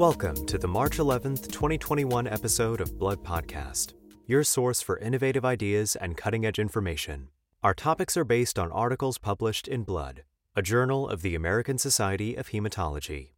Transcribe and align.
Welcome 0.00 0.46
to 0.46 0.56
the 0.56 0.66
March 0.66 0.96
11th, 0.96 1.52
2021 1.52 2.26
episode 2.26 2.80
of 2.80 2.98
Blood 2.98 3.22
Podcast, 3.22 3.92
your 4.26 4.42
source 4.42 4.80
for 4.80 4.96
innovative 4.96 5.44
ideas 5.44 5.94
and 5.94 6.16
cutting 6.16 6.46
edge 6.46 6.58
information. 6.58 7.28
Our 7.62 7.74
topics 7.74 8.16
are 8.16 8.24
based 8.24 8.58
on 8.58 8.72
articles 8.72 9.18
published 9.18 9.68
in 9.68 9.82
Blood, 9.82 10.22
a 10.56 10.62
journal 10.62 11.06
of 11.06 11.20
the 11.20 11.34
American 11.34 11.76
Society 11.76 12.34
of 12.34 12.48
Hematology. 12.48 13.32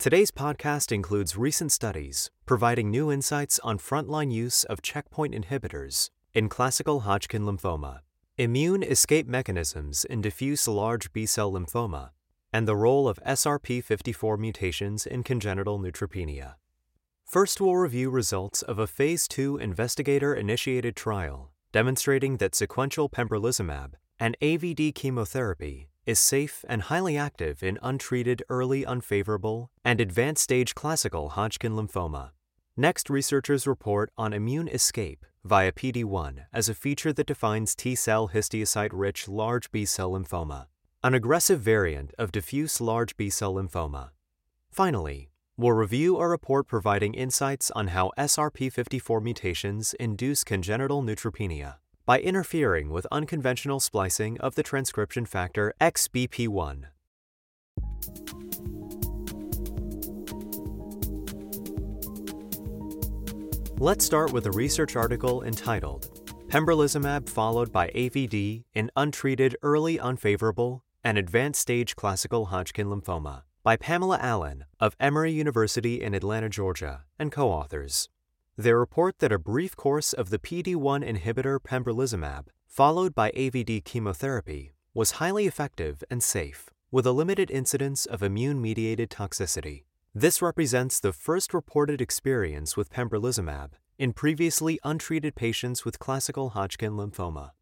Today's 0.00 0.32
podcast 0.32 0.90
includes 0.90 1.36
recent 1.36 1.70
studies 1.70 2.32
providing 2.44 2.90
new 2.90 3.12
insights 3.12 3.60
on 3.60 3.78
frontline 3.78 4.32
use 4.32 4.64
of 4.64 4.82
checkpoint 4.82 5.32
inhibitors 5.32 6.10
in 6.34 6.48
classical 6.48 7.02
Hodgkin 7.02 7.44
lymphoma, 7.44 8.00
immune 8.36 8.82
escape 8.82 9.28
mechanisms 9.28 10.04
in 10.04 10.22
diffuse 10.22 10.66
large 10.66 11.12
B 11.12 11.24
cell 11.24 11.52
lymphoma, 11.52 12.10
and 12.52 12.68
the 12.68 12.76
role 12.76 13.08
of 13.08 13.18
SRP54 13.26 14.38
mutations 14.38 15.06
in 15.06 15.22
congenital 15.22 15.78
neutropenia. 15.78 16.54
First, 17.24 17.60
we'll 17.60 17.76
review 17.76 18.10
results 18.10 18.62
of 18.62 18.78
a 18.78 18.86
Phase 18.86 19.26
2 19.28 19.56
investigator 19.56 20.34
initiated 20.34 20.94
trial 20.96 21.52
demonstrating 21.72 22.36
that 22.36 22.54
sequential 22.54 23.08
pembrolizumab 23.08 23.94
and 24.20 24.36
AVD 24.42 24.94
chemotherapy 24.94 25.88
is 26.04 26.18
safe 26.18 26.64
and 26.68 26.82
highly 26.82 27.16
active 27.16 27.62
in 27.62 27.78
untreated 27.82 28.42
early 28.48 28.84
unfavorable 28.84 29.70
and 29.84 30.00
advanced 30.00 30.42
stage 30.42 30.74
classical 30.74 31.30
Hodgkin 31.30 31.72
lymphoma. 31.72 32.30
Next, 32.76 33.08
researchers 33.08 33.66
report 33.66 34.10
on 34.18 34.32
immune 34.32 34.68
escape 34.68 35.24
via 35.44 35.72
PD1 35.72 36.44
as 36.52 36.68
a 36.68 36.74
feature 36.74 37.12
that 37.12 37.26
defines 37.26 37.74
T 37.74 37.94
cell 37.94 38.28
histiocyte 38.28 38.90
rich 38.92 39.28
large 39.28 39.70
B 39.70 39.84
cell 39.84 40.12
lymphoma, 40.12 40.66
an 41.04 41.14
aggressive 41.14 41.58
variant 41.60 42.14
of 42.16 42.30
diffuse 42.30 42.80
large 42.80 43.16
B 43.16 43.28
cell 43.28 43.54
lymphoma. 43.54 44.10
Finally, 44.70 45.30
we'll 45.56 45.72
review 45.72 46.16
a 46.18 46.28
report 46.28 46.68
providing 46.68 47.12
insights 47.14 47.72
on 47.72 47.88
how 47.88 48.12
SRP54 48.16 49.20
mutations 49.20 49.94
induce 49.94 50.44
congenital 50.44 51.02
neutropenia 51.02 51.76
by 52.06 52.20
interfering 52.20 52.90
with 52.90 53.06
unconventional 53.10 53.80
splicing 53.80 54.38
of 54.38 54.54
the 54.54 54.62
transcription 54.62 55.26
factor 55.26 55.74
XBP1. 55.80 56.84
Let's 63.78 64.04
start 64.04 64.32
with 64.32 64.46
a 64.46 64.52
research 64.52 64.94
article 64.94 65.42
entitled 65.42 66.22
Pembrolizumab 66.46 67.28
followed 67.28 67.72
by 67.72 67.88
AVD 67.88 68.62
in 68.74 68.90
untreated 68.94 69.56
early 69.62 69.98
unfavorable 69.98 70.84
and 71.04 71.18
advanced 71.18 71.60
stage 71.60 71.96
classical 71.96 72.46
Hodgkin 72.46 72.86
lymphoma 72.86 73.42
by 73.62 73.76
Pamela 73.76 74.18
Allen 74.20 74.64
of 74.80 74.96
Emory 74.98 75.32
University 75.32 76.02
in 76.02 76.14
Atlanta, 76.14 76.48
Georgia, 76.48 77.04
and 77.18 77.30
co 77.30 77.50
authors. 77.50 78.08
They 78.56 78.72
report 78.72 79.18
that 79.20 79.32
a 79.32 79.38
brief 79.38 79.76
course 79.76 80.12
of 80.12 80.30
the 80.30 80.38
PD1 80.38 81.08
inhibitor 81.08 81.58
pembrolizumab, 81.58 82.48
followed 82.66 83.14
by 83.14 83.30
AVD 83.32 83.84
chemotherapy, 83.84 84.72
was 84.94 85.12
highly 85.12 85.46
effective 85.46 86.04
and 86.10 86.22
safe, 86.22 86.68
with 86.90 87.06
a 87.06 87.12
limited 87.12 87.50
incidence 87.50 88.04
of 88.04 88.22
immune 88.22 88.60
mediated 88.60 89.10
toxicity. 89.10 89.84
This 90.14 90.42
represents 90.42 91.00
the 91.00 91.12
first 91.12 91.54
reported 91.54 92.02
experience 92.02 92.76
with 92.76 92.92
pembrolizumab 92.92 93.70
in 93.98 94.12
previously 94.12 94.78
untreated 94.84 95.34
patients 95.34 95.84
with 95.84 95.98
classical 95.98 96.50
Hodgkin 96.50 96.92
lymphoma. 96.92 97.52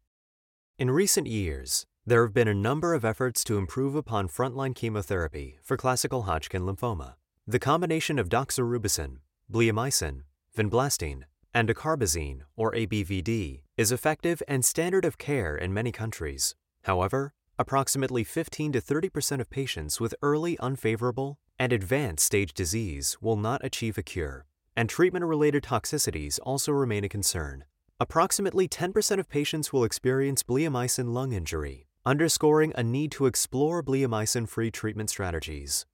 In 0.77 0.91
recent 0.91 1.27
years, 1.27 1.85
there 2.03 2.23
have 2.23 2.33
been 2.33 2.47
a 2.47 2.53
number 2.53 2.95
of 2.95 3.05
efforts 3.05 3.43
to 3.43 3.59
improve 3.59 3.93
upon 3.93 4.27
frontline 4.27 4.73
chemotherapy 4.73 5.59
for 5.61 5.77
classical 5.77 6.23
Hodgkin 6.23 6.63
lymphoma. 6.63 7.13
The 7.45 7.59
combination 7.59 8.17
of 8.17 8.27
doxorubicin, 8.27 9.17
bleomycin, 9.51 10.21
vinblastine, 10.57 11.23
and 11.53 11.69
dacarbazine, 11.69 12.41
or 12.55 12.71
ABVD, 12.71 13.61
is 13.77 13.91
effective 13.91 14.41
and 14.47 14.65
standard 14.65 15.05
of 15.05 15.19
care 15.19 15.55
in 15.55 15.75
many 15.75 15.91
countries. 15.91 16.55
However, 16.85 17.33
approximately 17.59 18.23
15 18.23 18.71
to 18.71 18.81
30 18.81 19.09
percent 19.09 19.41
of 19.41 19.51
patients 19.51 19.99
with 19.99 20.15
early 20.23 20.57
unfavorable 20.57 21.37
and 21.59 21.71
advanced 21.71 22.25
stage 22.25 22.55
disease 22.55 23.17
will 23.21 23.37
not 23.37 23.63
achieve 23.63 23.99
a 23.99 24.03
cure, 24.03 24.47
and 24.75 24.89
treatment 24.89 25.25
related 25.25 25.61
toxicities 25.61 26.39
also 26.41 26.71
remain 26.71 27.03
a 27.03 27.09
concern. 27.09 27.65
Approximately 27.99 28.67
10% 28.67 29.19
of 29.19 29.29
patients 29.29 29.71
will 29.71 29.83
experience 29.83 30.41
bleomycin 30.41 31.13
lung 31.13 31.33
injury, 31.33 31.85
underscoring 32.05 32.73
a 32.75 32.83
need 32.83 33.11
to 33.11 33.27
explore 33.27 33.83
bleomycin 33.83 34.47
free 34.47 34.71
treatment 34.71 35.09
strategies. 35.09 35.85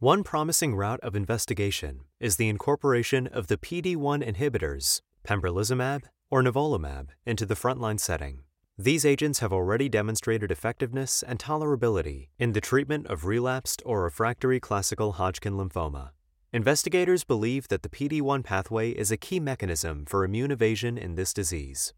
One 0.00 0.24
promising 0.24 0.74
route 0.74 1.00
of 1.00 1.14
investigation 1.14 2.00
is 2.18 2.36
the 2.36 2.48
incorporation 2.48 3.26
of 3.26 3.46
the 3.46 3.56
PD1 3.56 4.26
inhibitors, 4.26 5.02
pembrolizumab 5.24 6.02
or 6.30 6.42
nivolumab, 6.42 7.08
into 7.26 7.46
the 7.46 7.54
frontline 7.54 8.00
setting. 8.00 8.40
These 8.78 9.04
agents 9.04 9.40
have 9.40 9.52
already 9.52 9.88
demonstrated 9.88 10.50
effectiveness 10.50 11.22
and 11.22 11.38
tolerability 11.38 12.28
in 12.38 12.52
the 12.52 12.60
treatment 12.62 13.06
of 13.08 13.26
relapsed 13.26 13.82
or 13.84 14.04
refractory 14.04 14.58
classical 14.58 15.12
Hodgkin 15.12 15.52
lymphoma. 15.52 16.10
Investigators 16.52 17.22
believe 17.22 17.68
that 17.68 17.82
the 17.82 17.88
PD1 17.88 18.42
pathway 18.42 18.90
is 18.90 19.12
a 19.12 19.16
key 19.16 19.38
mechanism 19.38 20.06
for 20.06 20.24
immune 20.24 20.50
evasion 20.50 20.96
in 20.96 21.14
this 21.14 21.32
disease. 21.34 21.92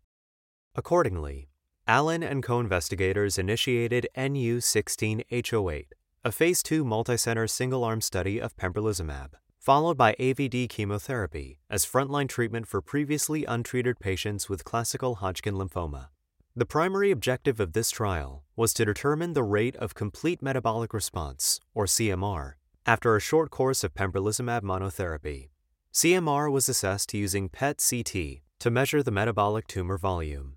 Accordingly, 0.75 1.49
Allen 1.89 2.23
and 2.23 2.45
co 2.45 2.61
investigators 2.61 3.39
initiated 3.39 4.07
NU 4.17 4.59
16H08, 4.59 5.87
a 6.25 6.31
Phase 6.31 6.63
2 6.63 6.85
multicenter 6.85 7.51
single 7.51 7.83
arm 7.83 8.01
study 8.01 8.41
of 8.41 8.57
pembrolizumab, 8.57 9.31
followed 9.59 9.97
by 9.97 10.15
AVD 10.21 10.69
chemotherapy 10.69 11.59
as 11.69 11.85
frontline 11.85 12.29
treatment 12.29 12.69
for 12.69 12.81
previously 12.81 13.45
untreated 13.45 13.99
patients 13.99 14.49
with 14.49 14.65
classical 14.65 15.17
Hodgkin 15.17 15.55
lymphoma. 15.55 16.09
The 16.55 16.67
primary 16.67 17.11
objective 17.11 17.59
of 17.59 17.73
this 17.73 17.91
trial 17.91 18.45
was 18.55 18.73
to 18.75 18.85
determine 18.85 19.33
the 19.33 19.43
rate 19.43 19.75
of 19.77 19.97
complete 19.97 20.41
metabolic 20.41 20.95
response, 20.95 21.59
or 21.75 21.87
CMR, 21.87 22.53
after 22.87 23.17
a 23.17 23.21
short 23.21 23.51
course 23.51 23.83
of 23.83 23.95
pembrolizumab 23.95 24.63
monotherapy. 24.63 25.49
CMR 25.93 26.51
was 26.53 26.69
assessed 26.69 27.13
using 27.13 27.49
PET 27.49 27.85
CT 27.91 28.43
to 28.61 28.71
measure 28.71 29.03
the 29.03 29.11
metabolic 29.11 29.67
tumor 29.67 29.99
volume. 29.99 30.55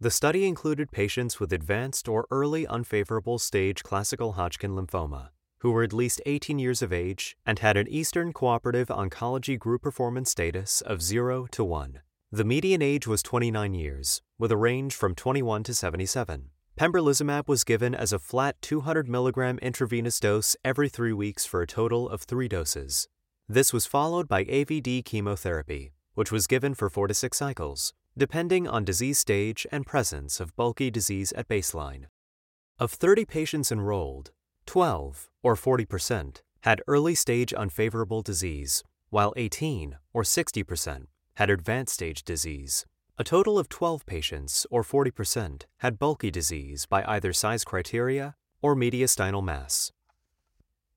The 0.00 0.10
study 0.10 0.46
included 0.46 0.90
patients 0.90 1.38
with 1.38 1.52
advanced 1.52 2.08
or 2.08 2.26
early 2.30 2.66
unfavorable 2.66 3.38
stage 3.38 3.82
classical 3.82 4.32
Hodgkin 4.32 4.74
lymphoma 4.74 5.30
who 5.60 5.70
were 5.70 5.82
at 5.82 5.92
least 5.92 6.22
18 6.26 6.58
years 6.58 6.82
of 6.82 6.92
age 6.92 7.36
and 7.44 7.58
had 7.58 7.76
an 7.76 7.88
Eastern 7.88 8.32
Cooperative 8.32 8.88
Oncology 8.88 9.58
Group 9.58 9.82
performance 9.82 10.30
status 10.30 10.80
of 10.80 11.02
0 11.02 11.46
to 11.50 11.64
1. 11.64 12.00
The 12.32 12.44
median 12.44 12.80
age 12.80 13.06
was 13.06 13.22
29 13.22 13.74
years, 13.74 14.22
with 14.38 14.50
a 14.50 14.56
range 14.56 14.94
from 14.94 15.14
21 15.14 15.62
to 15.64 15.74
77. 15.74 16.48
Pembrolizumab 16.78 17.46
was 17.46 17.64
given 17.64 17.94
as 17.94 18.12
a 18.12 18.18
flat 18.18 18.56
200 18.62 19.06
mg 19.06 19.60
intravenous 19.60 20.18
dose 20.18 20.56
every 20.64 20.88
three 20.88 21.12
weeks 21.12 21.44
for 21.44 21.60
a 21.60 21.66
total 21.66 22.08
of 22.08 22.22
three 22.22 22.48
doses. 22.48 23.08
This 23.46 23.72
was 23.72 23.84
followed 23.84 24.28
by 24.28 24.44
AVD 24.44 25.04
chemotherapy, 25.04 25.92
which 26.14 26.32
was 26.32 26.46
given 26.46 26.74
for 26.74 26.88
four 26.88 27.06
to 27.06 27.12
six 27.14 27.36
cycles, 27.36 27.92
depending 28.16 28.66
on 28.68 28.84
disease 28.84 29.18
stage 29.18 29.66
and 29.70 29.86
presence 29.86 30.40
of 30.40 30.56
bulky 30.56 30.90
disease 30.90 31.32
at 31.32 31.48
baseline. 31.48 32.06
Of 32.78 32.92
30 32.92 33.24
patients 33.24 33.70
enrolled, 33.70 34.32
12, 34.66 35.28
or 35.42 35.54
40%, 35.54 36.42
had 36.62 36.82
early 36.86 37.14
stage 37.14 37.52
unfavorable 37.52 38.22
disease, 38.22 38.82
while 39.10 39.32
18, 39.36 39.96
or 40.12 40.22
60%, 40.22 41.06
had 41.34 41.50
advanced 41.50 41.94
stage 41.94 42.22
disease. 42.22 42.86
A 43.18 43.24
total 43.24 43.58
of 43.58 43.68
12 43.68 44.06
patients, 44.06 44.66
or 44.70 44.82
40%, 44.82 45.64
had 45.78 45.98
bulky 45.98 46.30
disease 46.30 46.86
by 46.86 47.04
either 47.04 47.32
size 47.32 47.64
criteria 47.64 48.34
or 48.62 48.74
mediastinal 48.74 49.42
mass. 49.42 49.92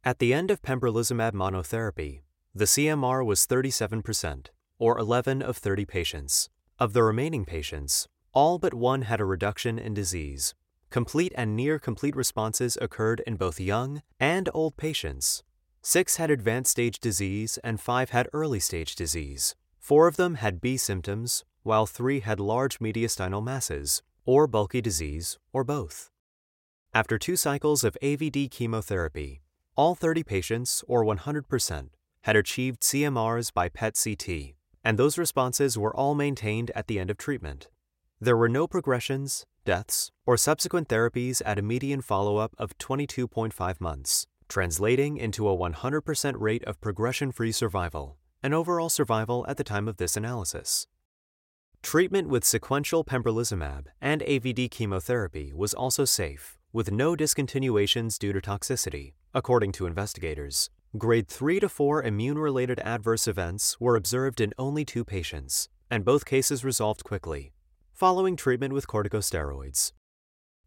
At 0.04 0.20
the 0.20 0.34
end 0.34 0.52
of 0.52 0.62
pembrolizumab 0.62 1.32
monotherapy, 1.34 2.22
the 2.54 2.66
CMR 2.66 3.26
was 3.26 3.48
37%, 3.48 4.48
or 4.78 4.98
11 4.98 5.42
of 5.42 5.58
30 5.58 5.86
patients. 5.86 6.50
Of 6.80 6.94
the 6.94 7.04
remaining 7.04 7.46
patients, 7.46 8.08
all 8.34 8.58
but 8.58 8.74
one 8.74 9.04
had 9.04 9.22
a 9.22 9.26
reduction 9.26 9.78
in 9.78 9.94
disease. 9.94 10.56
Complete 10.90 11.32
and 11.36 11.56
near 11.56 11.78
complete 11.78 12.16
responses 12.16 12.78
occurred 12.82 13.22
in 13.28 13.36
both 13.36 13.60
young 13.60 14.02
and 14.20 14.50
old 14.54 14.76
patients. 14.76 15.44
Six 15.82 16.16
had 16.16 16.32
advanced 16.32 16.72
stage 16.72 17.00
disease 17.00 17.60
and 17.64 17.80
five 17.80 18.10
had 18.10 18.28
early 18.34 18.60
stage 18.60 18.96
disease. 18.96 19.56
Four 19.80 20.08
of 20.08 20.16
them 20.16 20.36
had 20.36 20.62
B 20.62 20.78
symptoms, 20.78 21.44
while 21.62 21.86
three 21.86 22.22
had 22.22 22.40
large 22.40 22.80
mediastinal 22.80 23.44
masses, 23.44 24.02
or 24.26 24.48
bulky 24.48 24.82
disease, 24.82 25.38
or 25.52 25.64
both. 25.64 26.10
After 26.94 27.18
two 27.18 27.36
cycles 27.36 27.84
of 27.84 27.98
AVD 28.02 28.50
chemotherapy, 28.50 29.42
all 29.76 29.94
30 29.94 30.24
patients, 30.24 30.84
or 30.88 31.04
100%, 31.04 31.90
had 32.22 32.36
achieved 32.36 32.82
CMRs 32.82 33.54
by 33.54 33.70
PET 33.70 34.00
CT, 34.02 34.56
and 34.84 34.98
those 34.98 35.18
responses 35.18 35.78
were 35.78 35.96
all 35.96 36.16
maintained 36.16 36.72
at 36.76 36.88
the 36.88 37.00
end 37.00 37.10
of 37.10 37.18
treatment. 37.18 37.70
There 38.20 38.38
were 38.38 38.50
no 38.50 38.68
progressions, 38.68 39.46
deaths, 39.66 40.12
or 40.26 40.38
subsequent 40.38 40.88
therapies 40.88 41.42
at 41.46 41.60
a 41.60 41.62
median 41.62 42.02
follow 42.02 42.38
up 42.38 42.54
of 42.58 42.78
22.5 42.78 43.82
months. 43.82 44.28
translating 44.54 45.18
into 45.18 45.50
a 45.50 45.58
100% 45.58 46.36
rate 46.40 46.64
of 46.66 46.80
progression 46.80 47.32
free 47.32 47.52
survival 47.52 48.18
and 48.44 48.54
overall 48.54 48.90
survival 48.90 49.46
at 49.48 49.58
the 49.58 49.64
time 49.64 49.88
of 49.88 49.98
this 49.98 50.16
analysis. 50.16 50.86
Treatment 51.82 52.30
with 52.30 52.46
sequential 52.46 53.04
pembrolizumab 53.04 53.86
and 54.00 54.22
AVD 54.22 54.70
chemotherapy 54.70 55.52
was 55.54 55.74
also 55.74 56.06
safe, 56.06 56.58
with 56.72 56.92
no 56.92 57.16
discontinuations 57.16 58.20
due 58.20 58.32
to 58.32 58.40
toxicity, 58.40 59.14
according 59.34 59.72
to 59.72 59.88
investigators. 59.88 60.70
Grade 60.96 61.28
3 61.28 61.60
to 61.60 61.70
4 61.70 62.04
immune 62.04 62.38
related 62.38 62.80
adverse 62.82 63.28
events 63.28 63.80
were 63.80 63.96
observed 63.96 64.40
in 64.40 64.54
only 64.60 64.86
two 64.86 65.04
patients, 65.04 65.68
and 65.90 66.06
both 66.06 66.24
cases 66.24 66.64
resolved 66.64 67.04
quickly, 67.04 67.52
following 67.94 68.36
treatment 68.36 68.74
with 68.74 68.86
corticosteroids. 68.86 69.92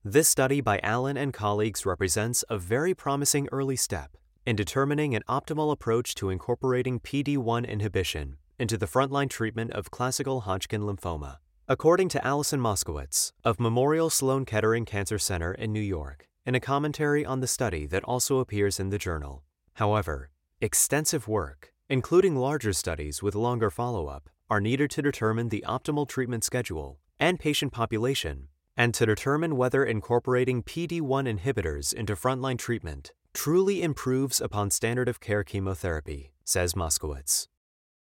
This 0.04 0.28
study 0.28 0.60
by 0.60 0.80
Allen 0.82 1.16
and 1.16 1.32
colleagues 1.32 1.86
represents 1.86 2.44
a 2.50 2.58
very 2.58 2.92
promising 2.92 3.48
early 3.52 3.76
step 3.76 4.16
in 4.44 4.56
determining 4.56 5.14
an 5.14 5.22
optimal 5.28 5.70
approach 5.70 6.16
to 6.16 6.30
incorporating 6.30 6.98
PD1 6.98 7.64
inhibition 7.64 8.36
into 8.58 8.76
the 8.76 8.86
frontline 8.86 9.30
treatment 9.30 9.70
of 9.74 9.92
classical 9.92 10.40
Hodgkin 10.40 10.82
lymphoma. 10.82 11.36
According 11.68 12.08
to 12.08 12.26
Alison 12.26 12.58
Moskowitz 12.58 13.30
of 13.44 13.60
Memorial 13.60 14.10
Sloan 14.10 14.44
Kettering 14.44 14.86
Cancer 14.86 15.20
Center 15.20 15.54
in 15.54 15.72
New 15.72 15.78
York, 15.78 16.26
in 16.44 16.56
a 16.56 16.60
commentary 16.60 17.24
on 17.24 17.38
the 17.38 17.46
study 17.46 17.86
that 17.86 18.02
also 18.02 18.40
appears 18.40 18.80
in 18.80 18.90
the 18.90 18.98
journal, 18.98 19.44
However, 19.76 20.30
extensive 20.58 21.28
work, 21.28 21.72
including 21.90 22.34
larger 22.34 22.72
studies 22.72 23.22
with 23.22 23.34
longer 23.34 23.70
follow 23.70 24.06
up, 24.06 24.30
are 24.48 24.60
needed 24.60 24.90
to 24.92 25.02
determine 25.02 25.50
the 25.50 25.64
optimal 25.68 26.08
treatment 26.08 26.44
schedule 26.44 26.98
and 27.20 27.38
patient 27.38 27.72
population, 27.72 28.48
and 28.74 28.94
to 28.94 29.04
determine 29.04 29.54
whether 29.54 29.84
incorporating 29.84 30.62
PD1 30.62 31.38
inhibitors 31.38 31.92
into 31.92 32.14
frontline 32.14 32.58
treatment 32.58 33.12
truly 33.34 33.82
improves 33.82 34.40
upon 34.40 34.70
standard 34.70 35.10
of 35.10 35.20
care 35.20 35.44
chemotherapy, 35.44 36.32
says 36.42 36.72
Moskowitz. 36.72 37.46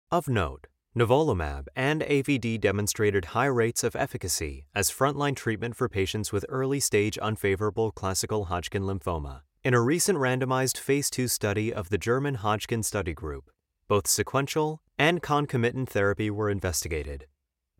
Of 0.09 0.29
note, 0.29 0.67
nivolumab 0.97 1.67
and 1.75 2.01
AVD 2.03 2.61
demonstrated 2.61 3.25
high 3.35 3.47
rates 3.47 3.83
of 3.83 3.97
efficacy 3.97 4.65
as 4.73 4.89
frontline 4.89 5.35
treatment 5.35 5.75
for 5.75 5.89
patients 5.89 6.31
with 6.31 6.45
early 6.47 6.79
stage 6.79 7.17
unfavorable 7.17 7.91
classical 7.91 8.45
Hodgkin 8.45 8.83
lymphoma. 8.83 9.41
In 9.69 9.75
a 9.75 9.81
recent 9.81 10.17
randomized 10.17 10.79
Phase 10.79 11.11
2 11.11 11.27
study 11.27 11.71
of 11.71 11.89
the 11.89 11.99
German 11.99 12.33
Hodgkin 12.33 12.81
Study 12.81 13.13
Group, 13.13 13.51
both 13.87 14.07
sequential 14.07 14.81
and 14.97 15.21
concomitant 15.21 15.89
therapy 15.89 16.31
were 16.31 16.49
investigated. 16.49 17.27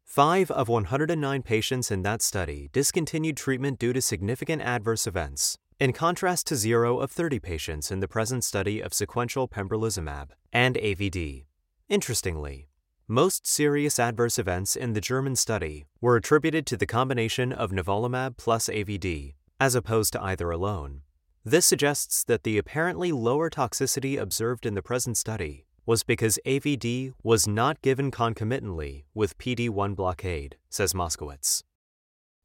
Five 0.04 0.52
of 0.52 0.70
109 0.70 1.42
patients 1.42 1.90
in 1.90 2.04
that 2.04 2.22
study 2.22 2.70
discontinued 2.72 3.38
treatment 3.38 3.80
due 3.80 3.92
to 3.92 4.04
significant 4.04 4.62
adverse 4.62 5.08
events, 5.08 5.58
in 5.80 5.92
contrast 5.92 6.46
to 6.46 6.56
zero 6.56 7.00
of 7.00 7.10
30 7.10 7.40
patients 7.40 7.90
in 7.90 8.02
the 8.02 8.08
present 8.08 8.44
study 8.44 8.82
of 8.82 8.94
sequential 8.94 9.48
pembrolizumab 9.48 10.30
and 10.54 10.76
AVD. 10.76 11.46
Interestingly, 11.90 12.70
most 13.08 13.48
serious 13.48 13.98
adverse 13.98 14.38
events 14.38 14.76
in 14.76 14.94
the 14.94 15.02
German 15.02 15.36
study 15.36 15.88
were 16.00 16.18
attributed 16.18 16.68
to 16.68 16.78
the 16.78 16.86
combination 16.86 17.52
of 17.52 17.72
nivolumab 17.72 18.38
plus 18.38 18.68
AVD, 18.70 19.34
as 19.60 19.74
opposed 19.74 20.14
to 20.14 20.22
either 20.22 20.52
alone. 20.52 21.02
This 21.50 21.66
suggests 21.66 22.24
that 22.26 22.44
the 22.44 22.60
apparently 22.60 23.12
lower 23.12 23.50
toxicity 23.50 24.20
observed 24.20 24.68
in 24.68 24.76
the 24.76 24.84
present 24.84 25.18
study 25.18 25.66
was 25.84 26.04
because 26.04 26.38
AVD 26.46 27.14
was 27.24 27.48
not 27.48 27.82
given 27.82 28.12
concomitantly 28.12 29.08
with 29.16 29.36
PD1 29.40 29.96
blockade, 29.96 30.58
says 30.70 30.94
Moskowitz. 30.94 31.64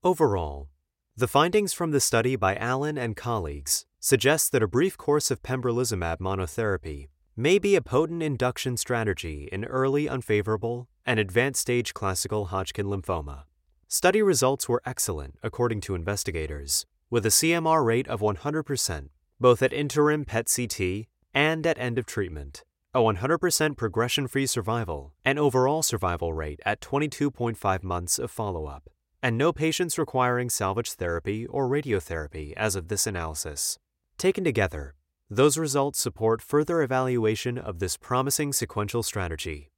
Overall, 0.02 0.70
the 1.14 1.28
findings 1.28 1.74
from 1.74 1.90
the 1.90 2.00
study 2.00 2.34
by 2.34 2.56
Allen 2.56 2.96
and 2.96 3.14
colleagues 3.14 3.84
suggest 4.00 4.52
that 4.52 4.62
a 4.62 4.66
brief 4.66 4.96
course 4.96 5.30
of 5.30 5.42
pembrolizumab 5.42 6.16
monotherapy 6.16 7.08
may 7.36 7.58
be 7.58 7.76
a 7.76 7.82
potent 7.82 8.22
induction 8.22 8.78
strategy 8.78 9.50
in 9.52 9.66
early 9.66 10.08
unfavorable 10.08 10.88
and 11.04 11.20
advanced 11.20 11.60
stage 11.60 11.92
classical 11.92 12.46
Hodgkin 12.46 12.86
lymphoma. 12.86 13.42
Study 13.86 14.22
results 14.22 14.66
were 14.66 14.80
excellent, 14.86 15.34
according 15.42 15.82
to 15.82 15.94
investigators, 15.94 16.86
with 17.10 17.26
a 17.26 17.30
CMR 17.30 17.84
rate 17.84 18.08
of 18.08 18.20
100%, 18.20 19.08
both 19.40 19.62
at 19.62 19.72
interim 19.72 20.24
PET 20.24 20.50
CT 20.54 21.06
and 21.34 21.66
at 21.66 21.78
end 21.78 21.98
of 21.98 22.06
treatment, 22.06 22.64
a 22.94 23.00
100% 23.00 23.76
progression 23.76 24.28
free 24.28 24.46
survival 24.46 25.12
and 25.24 25.38
overall 25.38 25.82
survival 25.82 26.32
rate 26.32 26.60
at 26.64 26.80
22.5 26.80 27.82
months 27.82 28.18
of 28.18 28.30
follow 28.30 28.66
up, 28.66 28.88
and 29.22 29.36
no 29.36 29.52
patients 29.52 29.98
requiring 29.98 30.48
salvage 30.48 30.92
therapy 30.92 31.46
or 31.46 31.68
radiotherapy 31.68 32.52
as 32.56 32.76
of 32.76 32.88
this 32.88 33.06
analysis. 33.06 33.78
Taken 34.16 34.44
together, 34.44 34.94
those 35.28 35.58
results 35.58 35.98
support 35.98 36.40
further 36.42 36.82
evaluation 36.82 37.58
of 37.58 37.78
this 37.78 37.96
promising 37.96 38.52
sequential 38.52 39.02
strategy. 39.02 39.70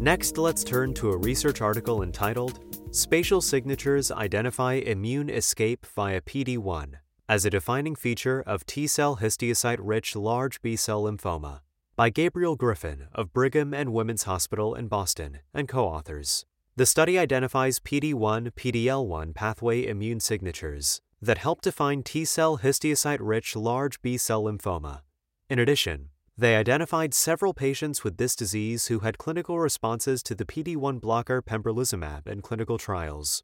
Next, 0.00 0.38
let's 0.38 0.62
turn 0.62 0.94
to 0.94 1.10
a 1.10 1.16
research 1.16 1.60
article 1.60 2.04
entitled 2.04 2.60
Spatial 2.94 3.40
Signatures 3.40 4.12
Identify 4.12 4.74
Immune 4.74 5.28
Escape 5.28 5.84
via 5.86 6.20
PD1 6.20 6.94
as 7.28 7.44
a 7.44 7.50
Defining 7.50 7.96
Feature 7.96 8.40
of 8.46 8.64
T 8.64 8.86
cell 8.86 9.16
histiocyte 9.16 9.78
rich 9.80 10.14
large 10.14 10.62
B 10.62 10.76
cell 10.76 11.02
lymphoma 11.02 11.62
by 11.96 12.10
Gabriel 12.10 12.54
Griffin 12.54 13.08
of 13.12 13.32
Brigham 13.32 13.74
and 13.74 13.92
Women's 13.92 14.22
Hospital 14.22 14.76
in 14.76 14.86
Boston 14.86 15.40
and 15.52 15.66
co 15.66 15.84
authors. 15.84 16.46
The 16.76 16.86
study 16.86 17.18
identifies 17.18 17.80
PD1 17.80 18.52
PDL1 18.52 19.34
pathway 19.34 19.84
immune 19.84 20.20
signatures 20.20 21.00
that 21.20 21.38
help 21.38 21.60
define 21.60 22.04
T 22.04 22.24
cell 22.24 22.58
histiocyte 22.58 23.18
rich 23.20 23.56
large 23.56 24.00
B 24.00 24.16
cell 24.16 24.44
lymphoma. 24.44 25.00
In 25.50 25.58
addition, 25.58 26.10
they 26.38 26.54
identified 26.54 27.12
several 27.12 27.52
patients 27.52 28.04
with 28.04 28.16
this 28.16 28.36
disease 28.36 28.86
who 28.86 29.00
had 29.00 29.18
clinical 29.18 29.58
responses 29.58 30.22
to 30.22 30.36
the 30.36 30.44
PD1 30.44 31.00
blocker 31.00 31.42
pembrolizumab 31.42 32.28
in 32.28 32.40
clinical 32.40 32.78
trials. 32.78 33.42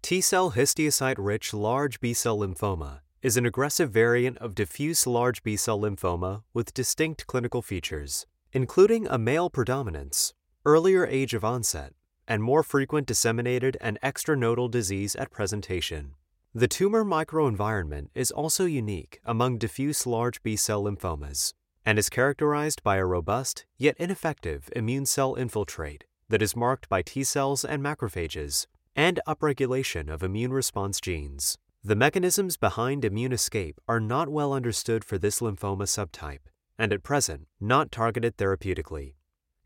T 0.00 0.20
cell 0.20 0.52
histiocyte 0.52 1.16
rich 1.18 1.52
large 1.52 1.98
B 1.98 2.14
cell 2.14 2.38
lymphoma 2.38 3.00
is 3.20 3.36
an 3.36 3.44
aggressive 3.44 3.90
variant 3.90 4.38
of 4.38 4.54
diffuse 4.54 5.08
large 5.08 5.42
B 5.42 5.56
cell 5.56 5.80
lymphoma 5.80 6.44
with 6.52 6.72
distinct 6.72 7.26
clinical 7.26 7.62
features, 7.62 8.26
including 8.52 9.08
a 9.08 9.18
male 9.18 9.50
predominance, 9.50 10.34
earlier 10.64 11.04
age 11.04 11.34
of 11.34 11.44
onset, 11.44 11.94
and 12.28 12.44
more 12.44 12.62
frequent 12.62 13.08
disseminated 13.08 13.76
and 13.80 13.98
extranodal 14.04 14.70
disease 14.70 15.16
at 15.16 15.32
presentation. 15.32 16.12
The 16.54 16.68
tumor 16.68 17.04
microenvironment 17.04 18.10
is 18.14 18.30
also 18.30 18.66
unique 18.66 19.18
among 19.24 19.58
diffuse 19.58 20.06
large 20.06 20.44
B 20.44 20.54
cell 20.54 20.84
lymphomas 20.84 21.54
and 21.86 21.98
is 21.98 22.08
characterized 22.08 22.82
by 22.82 22.96
a 22.96 23.04
robust 23.04 23.66
yet 23.76 23.96
ineffective 23.98 24.70
immune 24.74 25.06
cell 25.06 25.34
infiltrate 25.34 26.04
that 26.28 26.42
is 26.42 26.56
marked 26.56 26.88
by 26.88 27.02
T 27.02 27.22
cells 27.24 27.64
and 27.64 27.82
macrophages 27.82 28.66
and 28.96 29.20
upregulation 29.26 30.08
of 30.08 30.22
immune 30.22 30.52
response 30.52 31.00
genes. 31.00 31.58
The 31.82 31.96
mechanisms 31.96 32.56
behind 32.56 33.04
immune 33.04 33.32
escape 33.32 33.78
are 33.86 34.00
not 34.00 34.28
well 34.28 34.52
understood 34.52 35.04
for 35.04 35.18
this 35.18 35.40
lymphoma 35.40 35.84
subtype, 35.84 36.48
and 36.78 36.92
at 36.92 37.02
present, 37.02 37.46
not 37.60 37.92
targeted 37.92 38.36
therapeutically. 38.38 39.14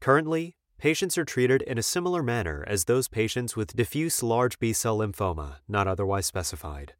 Currently, 0.00 0.56
patients 0.78 1.16
are 1.16 1.24
treated 1.24 1.62
in 1.62 1.78
a 1.78 1.82
similar 1.82 2.22
manner 2.22 2.64
as 2.66 2.84
those 2.84 3.08
patients 3.08 3.54
with 3.54 3.76
diffuse 3.76 4.22
large 4.22 4.58
B 4.58 4.72
cell 4.72 4.98
lymphoma 4.98 5.56
not 5.68 5.86
otherwise 5.86 6.26
specified. 6.26 6.94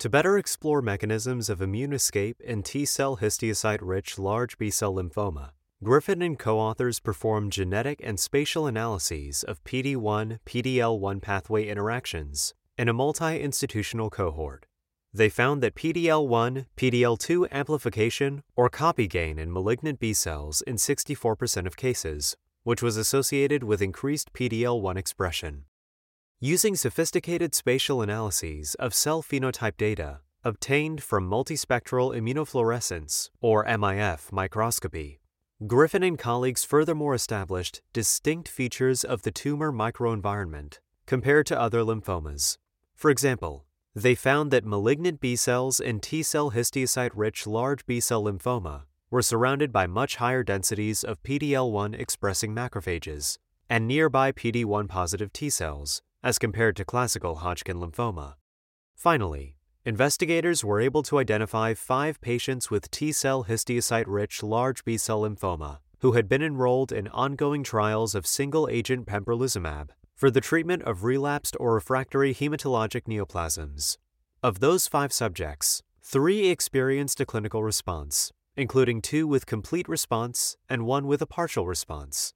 To 0.00 0.10
better 0.10 0.36
explore 0.36 0.82
mechanisms 0.82 1.48
of 1.48 1.62
immune 1.62 1.94
escape 1.94 2.42
in 2.42 2.62
T 2.62 2.84
cell 2.84 3.16
histiocyte 3.16 3.78
rich 3.80 4.18
large 4.18 4.58
B 4.58 4.68
cell 4.68 4.94
lymphoma, 4.94 5.52
Griffin 5.82 6.20
and 6.20 6.38
co 6.38 6.58
authors 6.58 7.00
performed 7.00 7.50
genetic 7.50 8.00
and 8.04 8.20
spatial 8.20 8.66
analyses 8.66 9.42
of 9.42 9.64
PD1 9.64 10.38
PDL1 10.44 11.22
pathway 11.22 11.66
interactions 11.66 12.52
in 12.76 12.90
a 12.90 12.92
multi 12.92 13.40
institutional 13.40 14.10
cohort. 14.10 14.66
They 15.14 15.30
found 15.30 15.62
that 15.62 15.74
PDL1 15.74 16.66
PDL2 16.76 17.48
amplification 17.50 18.42
or 18.54 18.68
copy 18.68 19.06
gain 19.06 19.38
in 19.38 19.50
malignant 19.50 19.98
B 19.98 20.12
cells 20.12 20.60
in 20.60 20.76
64% 20.76 21.66
of 21.66 21.78
cases, 21.78 22.36
which 22.64 22.82
was 22.82 22.98
associated 22.98 23.64
with 23.64 23.80
increased 23.80 24.34
PDL1 24.34 24.98
expression. 24.98 25.64
Using 26.40 26.76
sophisticated 26.76 27.54
spatial 27.54 28.02
analyses 28.02 28.74
of 28.74 28.92
cell 28.92 29.22
phenotype 29.22 29.78
data 29.78 30.20
obtained 30.44 31.02
from 31.02 31.30
multispectral 31.30 32.14
immunofluorescence, 32.14 33.30
or 33.40 33.64
MIF, 33.64 34.30
microscopy, 34.30 35.20
Griffin 35.66 36.02
and 36.02 36.18
colleagues 36.18 36.62
furthermore 36.62 37.14
established 37.14 37.80
distinct 37.94 38.50
features 38.50 39.02
of 39.02 39.22
the 39.22 39.30
tumor 39.30 39.72
microenvironment 39.72 40.80
compared 41.06 41.46
to 41.46 41.58
other 41.58 41.80
lymphomas. 41.80 42.58
For 42.94 43.10
example, 43.10 43.64
they 43.94 44.14
found 44.14 44.50
that 44.50 44.66
malignant 44.66 45.20
B 45.20 45.36
cells 45.36 45.80
in 45.80 46.00
T 46.00 46.22
cell 46.22 46.50
histiocyte 46.50 47.12
rich 47.14 47.46
large 47.46 47.86
B 47.86 47.98
cell 47.98 48.24
lymphoma 48.24 48.82
were 49.10 49.22
surrounded 49.22 49.72
by 49.72 49.86
much 49.86 50.16
higher 50.16 50.42
densities 50.42 51.02
of 51.02 51.22
PDL1 51.22 51.98
expressing 51.98 52.54
macrophages 52.54 53.38
and 53.70 53.88
nearby 53.88 54.32
PD1 54.32 54.86
positive 54.86 55.32
T 55.32 55.48
cells 55.48 56.02
as 56.26 56.40
compared 56.40 56.74
to 56.74 56.84
classical 56.84 57.36
Hodgkin 57.36 57.76
lymphoma. 57.76 58.34
Finally, 58.96 59.54
investigators 59.84 60.64
were 60.64 60.80
able 60.80 61.04
to 61.04 61.20
identify 61.20 61.72
five 61.72 62.20
patients 62.20 62.68
with 62.68 62.90
T 62.90 63.12
cell 63.12 63.44
histiocyte 63.44 64.06
rich 64.08 64.42
large 64.42 64.84
B 64.84 64.98
cell 64.98 65.20
lymphoma 65.22 65.78
who 66.00 66.12
had 66.12 66.28
been 66.28 66.42
enrolled 66.42 66.90
in 66.90 67.06
ongoing 67.08 67.62
trials 67.62 68.16
of 68.16 68.26
single 68.26 68.68
agent 68.68 69.06
pembrolizumab 69.06 69.90
for 70.16 70.28
the 70.28 70.40
treatment 70.40 70.82
of 70.82 71.04
relapsed 71.04 71.56
or 71.60 71.74
refractory 71.74 72.34
hematologic 72.34 73.02
neoplasms. 73.02 73.96
Of 74.42 74.58
those 74.58 74.88
five 74.88 75.12
subjects, 75.12 75.84
three 76.02 76.48
experienced 76.48 77.20
a 77.20 77.26
clinical 77.26 77.62
response, 77.62 78.32
including 78.56 79.00
two 79.00 79.28
with 79.28 79.46
complete 79.46 79.88
response 79.88 80.56
and 80.68 80.86
one 80.86 81.06
with 81.06 81.22
a 81.22 81.26
partial 81.26 81.68
response. 81.68 82.34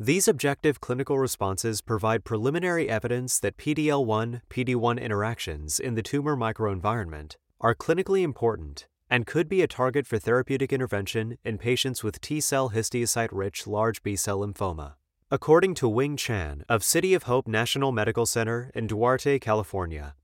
These 0.00 0.26
objective 0.26 0.80
clinical 0.80 1.20
responses 1.20 1.80
provide 1.80 2.24
preliminary 2.24 2.88
evidence 2.88 3.38
that 3.38 3.56
PDL1 3.56 4.40
PD1 4.50 5.00
interactions 5.00 5.78
in 5.78 5.94
the 5.94 6.02
tumor 6.02 6.36
microenvironment 6.36 7.36
are 7.60 7.76
clinically 7.76 8.22
important 8.22 8.88
and 9.08 9.24
could 9.24 9.48
be 9.48 9.62
a 9.62 9.68
target 9.68 10.04
for 10.04 10.18
therapeutic 10.18 10.72
intervention 10.72 11.38
in 11.44 11.58
patients 11.58 12.02
with 12.02 12.20
T 12.20 12.40
cell 12.40 12.70
histiocyte 12.70 13.28
rich 13.30 13.68
large 13.68 14.02
B 14.02 14.16
cell 14.16 14.40
lymphoma. 14.40 14.94
According 15.30 15.74
to 15.74 15.88
Wing 15.88 16.16
Chan 16.16 16.64
of 16.68 16.82
City 16.82 17.14
of 17.14 17.22
Hope 17.22 17.46
National 17.46 17.92
Medical 17.92 18.26
Center 18.26 18.72
in 18.74 18.88
Duarte, 18.88 19.38
California. 19.38 20.16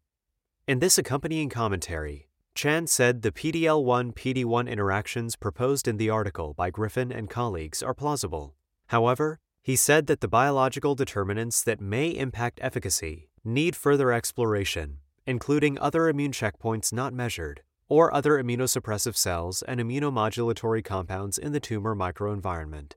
In 0.66 0.80
this 0.80 0.98
accompanying 0.98 1.48
commentary, 1.48 2.28
Chan 2.56 2.88
said 2.88 3.22
the 3.22 3.30
PDL1 3.30 4.14
PD1 4.14 4.68
interactions 4.68 5.36
proposed 5.36 5.86
in 5.86 5.96
the 5.96 6.10
article 6.10 6.54
by 6.54 6.70
Griffin 6.70 7.12
and 7.12 7.30
colleagues 7.30 7.84
are 7.84 7.94
plausible. 7.94 8.56
However, 8.88 9.38
he 9.62 9.76
said 9.76 10.06
that 10.06 10.20
the 10.20 10.28
biological 10.28 10.94
determinants 10.94 11.62
that 11.62 11.80
may 11.80 12.08
impact 12.08 12.58
efficacy 12.62 13.28
need 13.44 13.76
further 13.76 14.12
exploration, 14.12 14.98
including 15.26 15.78
other 15.78 16.08
immune 16.08 16.32
checkpoints 16.32 16.92
not 16.92 17.12
measured, 17.12 17.62
or 17.88 18.14
other 18.14 18.42
immunosuppressive 18.42 19.16
cells 19.16 19.62
and 19.62 19.80
immunomodulatory 19.80 20.82
compounds 20.82 21.36
in 21.36 21.52
the 21.52 21.60
tumor 21.60 21.94
microenvironment. 21.94 22.92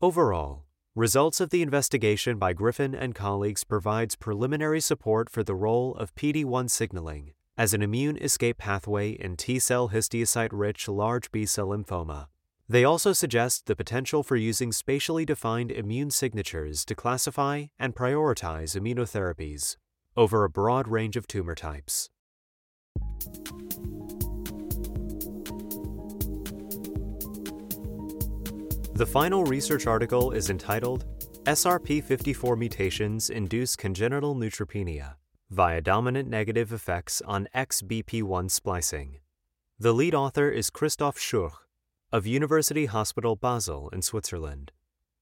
Overall, 0.00 0.64
results 0.94 1.40
of 1.40 1.50
the 1.50 1.62
investigation 1.62 2.38
by 2.38 2.52
Griffin 2.52 2.94
and 2.94 3.14
colleagues 3.14 3.64
provides 3.64 4.14
preliminary 4.14 4.80
support 4.80 5.30
for 5.30 5.42
the 5.42 5.54
role 5.54 5.94
of 5.94 6.14
PD1 6.14 6.70
signaling 6.70 7.32
as 7.56 7.74
an 7.74 7.82
immune 7.82 8.16
escape 8.16 8.58
pathway 8.58 9.10
in 9.10 9.36
T 9.36 9.58
cell 9.58 9.90
histiocyte 9.90 10.50
rich 10.52 10.88
large 10.88 11.30
B 11.30 11.46
cell 11.46 11.68
lymphoma. 11.68 12.26
They 12.72 12.84
also 12.84 13.12
suggest 13.12 13.66
the 13.66 13.76
potential 13.76 14.22
for 14.22 14.34
using 14.34 14.72
spatially 14.72 15.26
defined 15.26 15.70
immune 15.70 16.10
signatures 16.10 16.86
to 16.86 16.94
classify 16.94 17.66
and 17.78 17.94
prioritize 17.94 18.74
immunotherapies 18.74 19.76
over 20.16 20.44
a 20.44 20.48
broad 20.48 20.88
range 20.88 21.14
of 21.14 21.26
tumor 21.26 21.54
types. 21.54 22.08
The 28.94 29.06
final 29.06 29.44
research 29.44 29.86
article 29.86 30.30
is 30.30 30.48
entitled 30.48 31.04
SRP54 31.44 32.56
Mutations 32.56 33.28
Induce 33.28 33.76
Congenital 33.76 34.34
Neutropenia 34.34 35.16
via 35.50 35.82
Dominant 35.82 36.30
Negative 36.30 36.72
Effects 36.72 37.20
on 37.26 37.48
XBP1 37.54 38.50
Splicing. 38.50 39.18
The 39.78 39.92
lead 39.92 40.14
author 40.14 40.48
is 40.48 40.70
Christoph 40.70 41.18
Schurch 41.18 41.52
of 42.12 42.26
University 42.26 42.84
Hospital 42.84 43.36
Basel 43.36 43.88
in 43.88 44.02
Switzerland. 44.02 44.70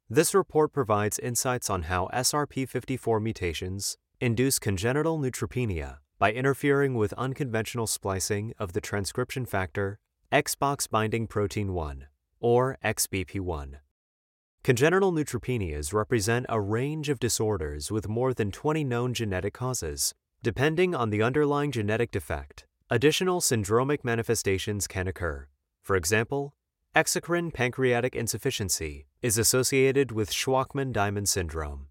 This 0.08 0.34
report 0.34 0.72
provides 0.72 1.20
insights 1.20 1.70
on 1.70 1.82
how 1.82 2.08
SRP54 2.12 3.22
mutations 3.22 3.96
induce 4.20 4.58
congenital 4.58 5.16
neutropenia 5.16 5.98
by 6.18 6.32
interfering 6.32 6.94
with 6.94 7.12
unconventional 7.12 7.86
splicing 7.86 8.52
of 8.58 8.72
the 8.72 8.80
transcription 8.80 9.46
factor 9.46 10.00
Xbox 10.32 10.90
binding 10.90 11.28
protein 11.28 11.72
1, 11.72 12.06
or 12.40 12.76
XBP1. 12.84 13.76
Congenital 14.64 15.12
neutropenias 15.12 15.94
represent 15.94 16.44
a 16.48 16.60
range 16.60 17.08
of 17.08 17.20
disorders 17.20 17.92
with 17.92 18.08
more 18.08 18.34
than 18.34 18.50
20 18.50 18.82
known 18.82 19.14
genetic 19.14 19.54
causes. 19.54 20.12
Depending 20.42 20.94
on 20.94 21.10
the 21.10 21.22
underlying 21.22 21.70
genetic 21.70 22.10
defect, 22.10 22.64
additional 22.90 23.40
syndromic 23.40 24.02
manifestations 24.02 24.86
can 24.86 25.06
occur. 25.06 25.46
For 25.82 25.96
example, 25.96 26.54
Exocrine 26.96 27.54
pancreatic 27.54 28.16
insufficiency 28.16 29.06
is 29.22 29.38
associated 29.38 30.10
with 30.10 30.32
Shwachman 30.32 30.92
Diamond 30.92 31.28
syndrome. 31.28 31.86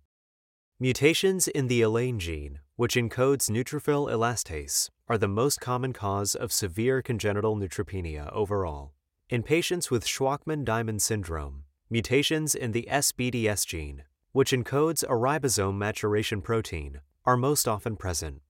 Mutations 0.78 1.48
in 1.48 1.68
the 1.68 1.82
ELANE 1.82 2.20
gene, 2.20 2.60
which 2.76 2.96
encodes 2.96 3.50
neutrophil 3.50 4.12
elastase, 4.12 4.90
are 5.08 5.18
the 5.18 5.30
most 5.30 5.62
common 5.62 5.94
cause 5.94 6.36
of 6.36 6.52
severe 6.52 7.02
congenital 7.02 7.56
neutropenia 7.56 8.30
overall. 8.34 8.92
In 9.30 9.42
patients 9.42 9.90
with 9.90 10.04
Shwachman 10.06 10.66
Diamond 10.66 11.02
syndrome, 11.02 11.64
mutations 11.90 12.54
in 12.54 12.74
the 12.74 12.86
SBDS 12.92 13.66
gene, 13.66 14.04
which 14.34 14.52
encodes 14.52 15.04
a 15.04 15.14
ribosome 15.14 15.78
maturation 15.78 16.42
protein, 16.42 17.00
are 17.24 17.38
most 17.38 17.70
often 17.70 17.96
present. 17.96 18.42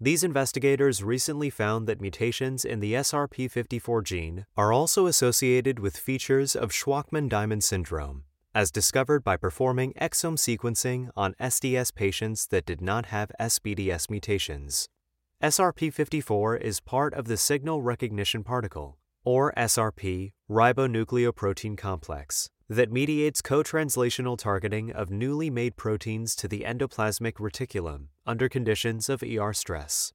These 0.00 0.22
investigators 0.22 1.02
recently 1.02 1.50
found 1.50 1.88
that 1.88 2.00
mutations 2.00 2.64
in 2.64 2.78
the 2.78 2.94
SRP54 2.94 4.04
gene 4.04 4.46
are 4.56 4.72
also 4.72 5.06
associated 5.06 5.80
with 5.80 5.96
features 5.96 6.54
of 6.54 6.70
Shwachman 6.70 7.28
Diamond 7.28 7.64
syndrome, 7.64 8.22
as 8.54 8.70
discovered 8.70 9.24
by 9.24 9.36
performing 9.36 9.92
exome 9.94 10.38
sequencing 10.38 11.08
on 11.16 11.34
SDS 11.40 11.92
patients 11.92 12.46
that 12.46 12.64
did 12.64 12.80
not 12.80 13.06
have 13.06 13.32
SBDS 13.40 14.08
mutations. 14.08 14.88
SRP54 15.42 16.60
is 16.60 16.78
part 16.78 17.12
of 17.12 17.26
the 17.26 17.36
signal 17.36 17.82
recognition 17.82 18.44
particle, 18.44 18.98
or 19.24 19.52
SRP, 19.56 20.30
ribonucleoprotein 20.48 21.76
complex, 21.76 22.50
that 22.68 22.92
mediates 22.92 23.40
co-translational 23.40 24.36
targeting 24.36 24.92
of 24.92 25.10
newly 25.10 25.48
made 25.48 25.76
proteins 25.76 26.36
to 26.36 26.46
the 26.46 26.60
endoplasmic 26.60 27.34
reticulum 27.34 28.08
under 28.26 28.48
conditions 28.48 29.08
of 29.08 29.22
ER 29.22 29.52
stress. 29.54 30.12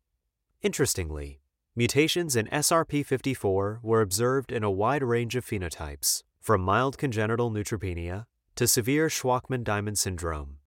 Interestingly, 0.62 1.42
mutations 1.76 2.36
in 2.36 2.46
SRP54 2.48 3.80
were 3.82 4.02
observed 4.02 4.52
in 4.52 4.64
a 4.64 4.72
wide 4.72 5.04
range 5.04 5.36
of 5.36 5.46
phenotypes, 5.46 6.24
from 6.40 6.62
mild 6.62 6.98
congenital 6.98 7.50
neutropenia 7.50 8.26
to 8.56 8.68
severe 8.68 9.08
Shwachman 9.08 9.64
Diamond 9.64 9.98
syndrome. 9.98 10.58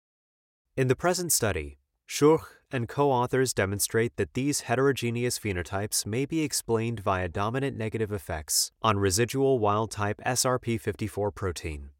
In 0.76 0.88
the 0.88 0.96
present 0.96 1.32
study, 1.32 1.78
Schurch 2.08 2.44
and 2.70 2.88
co 2.88 3.10
authors 3.10 3.52
demonstrate 3.52 4.16
that 4.16 4.34
these 4.34 4.62
heterogeneous 4.62 5.38
phenotypes 5.38 6.04
may 6.06 6.26
be 6.26 6.42
explained 6.42 7.00
via 7.00 7.28
dominant 7.28 7.76
negative 7.76 8.12
effects 8.12 8.72
on 8.82 8.98
residual 8.98 9.58
wild 9.58 9.90
type 9.90 10.20
SRP54 10.26 11.34
protein. 11.34 11.90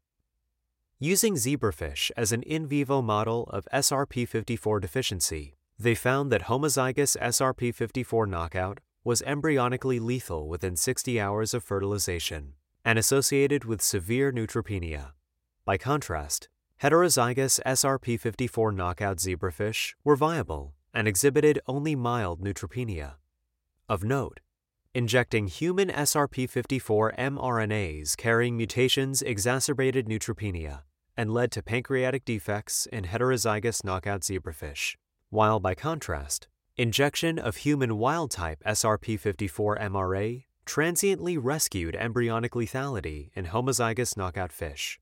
Using 0.99 1.35
zebrafish 1.35 2.09
as 2.17 2.31
an 2.31 2.41
in 2.43 2.65
vivo 2.65 3.01
model 3.01 3.43
of 3.51 3.67
SRP54 3.73 4.81
deficiency, 4.81 5.55
they 5.77 5.93
found 5.93 6.31
that 6.31 6.43
homozygous 6.43 7.15
SRP54 7.17 8.27
knockout 8.27 8.79
was 9.03 9.21
embryonically 9.21 10.01
lethal 10.01 10.47
within 10.49 10.75
60 10.75 11.19
hours 11.19 11.53
of 11.53 11.63
fertilization 11.63 12.53
and 12.83 12.97
associated 12.97 13.63
with 13.63 13.81
severe 13.81 14.31
neutropenia. 14.31 15.11
By 15.65 15.77
contrast, 15.77 16.49
Heterozygous 16.81 17.59
SRP54 17.65 18.75
knockout 18.75 19.17
zebrafish 19.17 19.95
were 20.03 20.15
viable 20.15 20.75
and 20.93 21.07
exhibited 21.07 21.59
only 21.65 21.95
mild 21.95 22.39
neutropenia. 22.39 23.15
Of 23.89 24.03
note, 24.03 24.41
injecting 24.93 25.47
human 25.47 25.89
SRP54 25.89 27.17
mRNAs 27.17 28.15
carrying 28.15 28.55
mutations 28.55 29.23
exacerbated 29.23 30.05
neutropenia 30.05 30.81
and 31.17 31.33
led 31.33 31.51
to 31.53 31.63
pancreatic 31.63 32.23
defects 32.25 32.85
in 32.85 33.05
heterozygous 33.05 33.83
knockout 33.83 34.21
zebrafish, 34.21 34.97
while 35.31 35.59
by 35.59 35.73
contrast, 35.73 36.47
injection 36.75 37.39
of 37.39 37.55
human 37.55 37.97
wild 37.97 38.29
type 38.29 38.61
SRP54 38.67 39.81
mRNA 39.81 40.43
transiently 40.67 41.39
rescued 41.39 41.95
embryonic 41.95 42.51
lethality 42.51 43.31
in 43.33 43.45
homozygous 43.45 44.15
knockout 44.15 44.51
fish. 44.51 44.99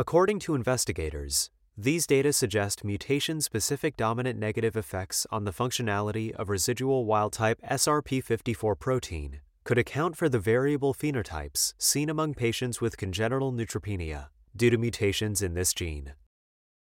According 0.00 0.38
to 0.40 0.54
investigators, 0.54 1.50
these 1.76 2.06
data 2.06 2.32
suggest 2.32 2.84
mutation 2.84 3.42
specific 3.42 3.98
dominant 3.98 4.38
negative 4.38 4.74
effects 4.74 5.26
on 5.30 5.44
the 5.44 5.52
functionality 5.52 6.32
of 6.32 6.48
residual 6.48 7.04
wild 7.04 7.34
type 7.34 7.60
SRP54 7.70 8.78
protein 8.78 9.40
could 9.62 9.76
account 9.76 10.16
for 10.16 10.30
the 10.30 10.38
variable 10.38 10.94
phenotypes 10.94 11.74
seen 11.76 12.08
among 12.08 12.32
patients 12.32 12.80
with 12.80 12.96
congenital 12.96 13.52
neutropenia 13.52 14.28
due 14.56 14.70
to 14.70 14.78
mutations 14.78 15.42
in 15.42 15.52
this 15.52 15.74
gene. 15.74 16.14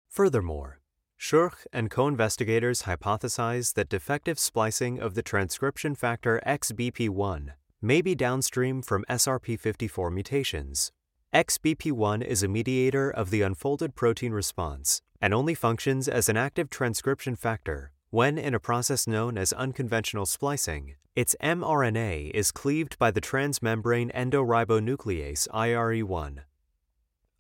Furthermore, 0.09 0.81
Schurch 1.21 1.67
and 1.71 1.91
co 1.91 2.09
investigators 2.09 2.85
hypothesize 2.85 3.75
that 3.75 3.91
defective 3.91 4.39
splicing 4.39 4.99
of 4.99 5.13
the 5.13 5.23
transcription 5.23 5.95
factor 5.95 6.41
XBP1 6.47 7.51
may 7.83 8.01
be 8.01 8.15
downstream 8.15 8.81
from 8.81 9.05
SRP54 9.11 10.11
mutations 10.11 10.93
XBP1 11.35 12.23
is 12.23 12.43
a 12.43 12.49
mediator 12.49 13.11
of 13.11 13.31
the 13.31 13.41
unfolded 13.41 13.95
protein 13.95 14.33
response 14.33 15.01
and 15.19 15.33
only 15.33 15.55
functions 15.55 16.07
as 16.07 16.29
an 16.29 16.37
active 16.37 16.69
transcription 16.69 17.37
factor 17.37 17.91
when, 18.11 18.37
in 18.37 18.53
a 18.55 18.61
process 18.61 19.07
known 19.07 19.39
as 19.39 19.55
unconventional 19.55 20.27
splicing, 20.27 20.97
its 21.17 21.35
mRNA 21.43 22.33
is 22.33 22.53
cleaved 22.53 22.99
by 22.99 23.11
the 23.11 23.23
transmembrane 23.23 24.13
endoribonuclease 24.13 25.49
IRE1. 25.49 26.41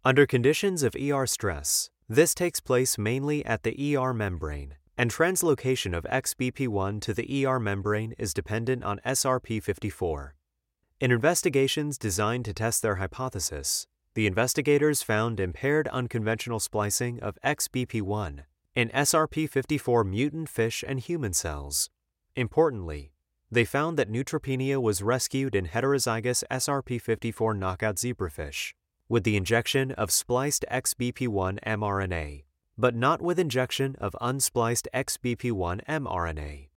Under 0.02 0.24
conditions 0.24 0.82
of 0.82 0.96
ER 0.96 1.26
stress, 1.26 1.90
this 2.08 2.34
takes 2.34 2.60
place 2.60 2.96
mainly 2.96 3.44
at 3.44 3.62
the 3.62 3.94
ER 3.94 4.14
membrane, 4.14 4.76
and 4.96 5.12
translocation 5.12 5.94
of 5.94 6.04
XBP1 6.04 7.02
to 7.02 7.12
the 7.12 7.44
ER 7.44 7.60
membrane 7.60 8.14
is 8.16 8.32
dependent 8.32 8.84
on 8.84 9.00
SRP54. 9.04 10.30
In 11.02 11.10
investigations 11.10 11.98
designed 11.98 12.44
to 12.44 12.54
test 12.54 12.80
their 12.80 12.94
hypothesis, 12.94 13.88
the 14.14 14.28
investigators 14.28 15.02
found 15.02 15.40
impaired 15.40 15.88
unconventional 15.88 16.60
splicing 16.60 17.18
of 17.18 17.36
XBP1 17.44 18.44
in 18.76 18.88
SRP54 18.90 20.08
mutant 20.08 20.48
fish 20.48 20.84
and 20.86 21.00
human 21.00 21.32
cells. 21.32 21.90
Importantly, 22.36 23.10
they 23.50 23.64
found 23.64 23.98
that 23.98 24.12
neutropenia 24.12 24.80
was 24.80 25.02
rescued 25.02 25.56
in 25.56 25.66
heterozygous 25.66 26.44
SRP54 26.52 27.58
knockout 27.58 27.96
zebrafish 27.96 28.72
with 29.08 29.24
the 29.24 29.36
injection 29.36 29.90
of 29.90 30.12
spliced 30.12 30.64
XBP1 30.70 31.58
mRNA, 31.66 32.44
but 32.78 32.94
not 32.94 33.20
with 33.20 33.40
injection 33.40 33.96
of 33.98 34.14
unspliced 34.20 34.86
XBP1 34.94 35.84
mRNA. 35.84 36.68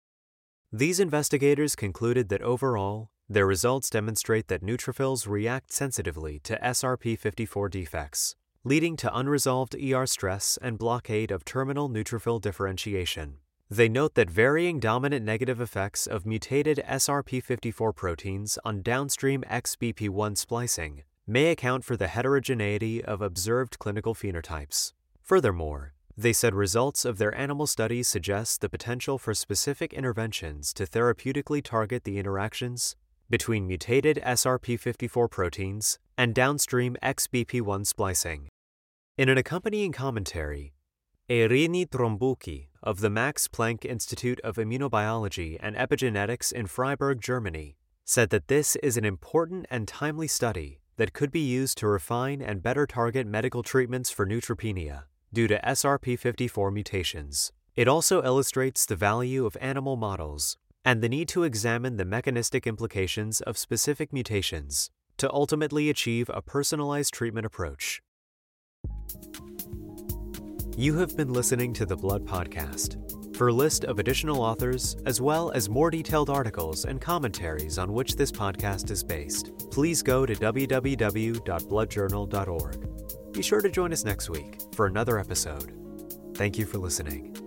These 0.74 1.00
investigators 1.00 1.76
concluded 1.76 2.30
that 2.30 2.42
overall, 2.42 3.12
their 3.28 3.48
results 3.48 3.90
demonstrate 3.90 4.48
that 4.50 4.64
neutrophils 4.64 5.28
react 5.28 5.74
sensitively 5.74 6.40
to 6.40 6.60
SRP54 6.60 7.72
defects, 7.72 8.36
leading 8.64 8.96
to 8.98 9.18
unresolved 9.18 9.76
ER 9.76 10.06
stress 10.06 10.60
and 10.62 10.78
blockade 10.78 11.32
of 11.32 11.44
terminal 11.44 11.90
neutrophil 11.90 12.40
differentiation. 12.40 13.38
They 13.68 13.90
note 13.90 14.14
that 14.14 14.30
varying 14.30 14.80
dominant 14.80 15.26
negative 15.26 15.60
effects 15.60 16.06
of 16.06 16.28
mutated 16.28 16.84
SRP54 16.88 17.96
proteins 17.96 18.60
on 18.64 18.84
downstream 18.84 19.44
XBP1 19.50 20.38
splicing 20.38 21.02
may 21.26 21.50
account 21.50 21.84
for 21.84 21.98
the 21.98 22.08
heterogeneity 22.08 23.04
of 23.04 23.24
observed 23.24 23.80
clinical 23.80 24.14
phenotypes. 24.14 24.94
Furthermore, 25.24 25.94
they 26.16 26.32
said 26.32 26.54
results 26.54 27.06
of 27.06 27.18
their 27.18 27.36
animal 27.36 27.66
studies 27.66 28.08
suggest 28.08 28.62
the 28.62 28.70
potential 28.70 29.18
for 29.18 29.34
specific 29.34 29.94
interventions 29.94 30.72
to 30.74 30.86
therapeutically 30.86 31.64
target 31.64 32.04
the 32.04 32.20
interactions 32.20 32.96
between 33.30 33.68
mutated 33.68 34.20
SRP54 34.24 35.30
proteins 35.30 36.00
and 36.18 36.34
downstream 36.34 36.96
XBP1 37.02 37.86
splicing. 37.86 38.48
In 39.18 39.30
an 39.30 39.38
accompanying 39.38 39.92
commentary, 39.92 40.74
Eirini 41.30 41.88
Trompouki 41.88 42.68
of 42.84 43.00
the 43.00 43.10
Max 43.10 43.48
Planck 43.48 43.84
Institute 43.84 44.40
of 44.42 44.58
Immunobiology 44.58 45.58
and 45.60 45.76
Epigenetics 45.76 46.52
in 46.52 46.68
Freiburg, 46.68 47.20
Germany, 47.20 47.78
said 48.04 48.30
that 48.30 48.48
this 48.48 48.76
is 48.78 48.96
an 48.96 49.06
important 49.06 49.66
and 49.72 49.88
timely 49.88 50.28
study 50.28 50.80
that 50.98 51.14
could 51.14 51.32
be 51.32 51.40
used 51.40 51.78
to 51.80 51.88
refine 51.88 52.42
and 52.42 52.62
better 52.62 52.86
target 52.86 53.26
medical 53.26 53.64
treatments 53.64 54.12
for 54.12 54.26
neutropenia 54.26 55.04
due 55.34 55.48
to 55.48 55.60
SRP54 55.62 56.72
mutations. 56.72 57.52
It 57.76 57.88
also 57.88 58.24
illustrates 58.24 58.86
the 58.86 58.96
value 58.96 59.46
of 59.46 59.58
animal 59.60 59.96
models 59.96 60.58
and 60.86 61.02
the 61.02 61.10
need 61.10 61.28
to 61.30 61.44
examine 61.44 61.98
the 61.98 62.06
mechanistic 62.06 62.68
implications 62.68 63.42
of 63.42 63.58
specific 63.58 64.14
mutations 64.14 64.92
to 65.18 65.32
ultimately 65.34 65.90
achieve 65.90 66.30
a 66.34 66.42
personalized 66.42 67.14
treatment 67.14 67.46
approach. 67.46 68.02
You 70.78 70.98
have 70.98 71.18
been 71.18 71.34
listening 71.34 71.74
to 71.74 71.86
the 71.86 71.96
Blood 71.96 72.26
Podcast. 72.26 73.02
For 73.36 73.50
a 73.50 73.54
list 73.54 73.84
of 73.84 74.00
additional 74.00 74.42
authors, 74.42 74.96
as 75.06 75.20
well 75.20 75.52
as 75.52 75.70
more 75.70 75.92
detailed 75.92 76.30
articles 76.30 76.86
and 76.86 77.02
commentaries 77.02 77.78
on 77.78 77.92
which 77.92 78.16
this 78.16 78.32
podcast 78.32 78.92
is 78.92 79.04
based, 79.04 79.52
please 79.72 80.02
go 80.02 80.26
to 80.26 80.34
www.bloodjournal.org. 80.36 83.34
Be 83.34 83.42
sure 83.42 83.62
to 83.62 83.70
join 83.70 83.92
us 83.92 84.06
next 84.06 84.30
week 84.30 84.62
for 84.74 84.86
another 84.86 85.20
episode. 85.20 85.74
Thank 86.36 86.58
you 86.58 86.66
for 86.66 86.78
listening. 86.78 87.45